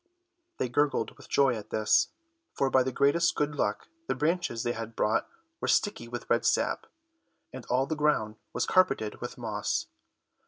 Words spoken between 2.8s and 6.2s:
the greatest good luck the branches they had brought were sticky